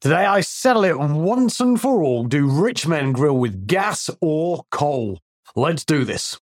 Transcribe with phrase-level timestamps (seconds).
[0.00, 2.24] Today I settle it once and for all.
[2.24, 5.20] Do rich men grill with gas or coal?
[5.54, 6.38] Let's do this.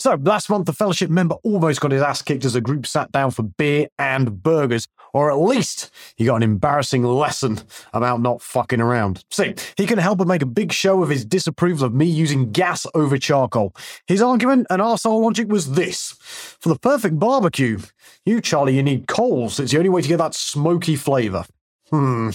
[0.00, 3.10] So, last month, the Fellowship member almost got his ass kicked as the group sat
[3.12, 7.60] down for beer and burgers, or at least he got an embarrassing lesson
[7.92, 9.24] about not fucking around.
[9.30, 12.52] See, he can help but make a big show of his disapproval of me using
[12.52, 13.74] gas over charcoal.
[14.06, 16.14] His argument and arsehole logic was this
[16.60, 17.78] For the perfect barbecue,
[18.24, 19.58] you, Charlie, you need coals.
[19.58, 21.44] It's the only way to get that smoky flavour.
[21.90, 22.30] Hmm.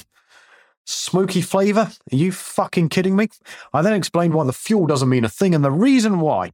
[0.86, 1.92] Smoky flavour?
[2.12, 3.30] Are you fucking kidding me?
[3.74, 6.52] I then explained why the fuel doesn't mean a thing and the reason why.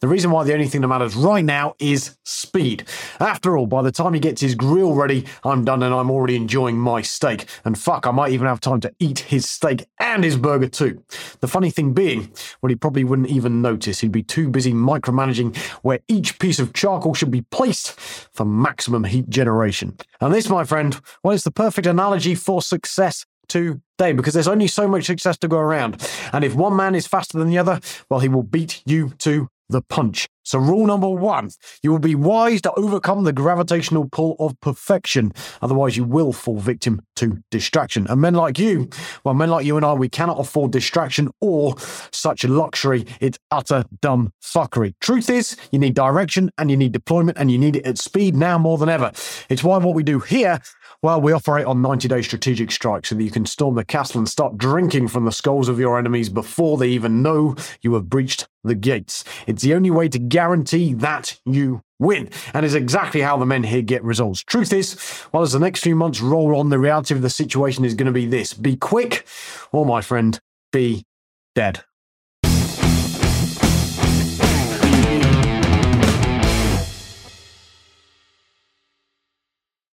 [0.00, 2.86] The reason why the only thing that matters right now is speed.
[3.18, 6.36] After all, by the time he gets his grill ready, I'm done and I'm already
[6.36, 7.46] enjoying my steak.
[7.64, 11.02] And fuck, I might even have time to eat his steak and his burger too.
[11.40, 14.00] The funny thing being, well, he probably wouldn't even notice.
[14.00, 19.04] He'd be too busy micromanaging where each piece of charcoal should be placed for maximum
[19.04, 19.96] heat generation.
[20.20, 24.66] And this, my friend, well, it's the perfect analogy for success today because there's only
[24.66, 26.08] so much success to go around.
[26.32, 29.48] And if one man is faster than the other, well, he will beat you to
[29.70, 30.28] the punch.
[30.42, 31.50] So, rule number one
[31.82, 35.32] you will be wise to overcome the gravitational pull of perfection.
[35.62, 38.06] Otherwise, you will fall victim to distraction.
[38.08, 38.88] And men like you,
[39.22, 41.74] well, men like you and I, we cannot afford distraction or
[42.10, 43.06] such luxury.
[43.20, 44.94] It's utter dumb fuckery.
[45.00, 48.34] Truth is, you need direction and you need deployment and you need it at speed
[48.34, 49.12] now more than ever.
[49.48, 50.60] It's why what we do here
[51.02, 54.18] well, we operate on 90 day strategic strikes so that you can storm the castle
[54.18, 58.10] and start drinking from the skulls of your enemies before they even know you have
[58.10, 59.24] breached the gates.
[59.46, 63.62] It's the only way to guarantee that you win, and is exactly how the men
[63.62, 64.42] here get results.
[64.42, 67.84] Truth is, well, as the next few months roll on, the reality of the situation
[67.84, 69.26] is going to be this be quick,
[69.72, 70.40] or, my friend,
[70.72, 71.04] be
[71.54, 71.84] dead.